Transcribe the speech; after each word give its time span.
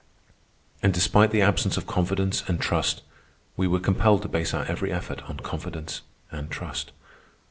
And 0.81 0.91
despite 0.91 1.29
the 1.29 1.43
absence 1.43 1.77
of 1.77 1.85
confidence 1.85 2.43
and 2.47 2.59
trust 2.59 3.03
we 3.55 3.67
were 3.67 3.79
compelled 3.79 4.23
to 4.23 4.27
base 4.27 4.51
our 4.51 4.65
every 4.65 4.91
effort 4.91 5.21
on 5.29 5.37
confidence 5.41 6.01
and 6.31 6.49
trust. 6.49 6.91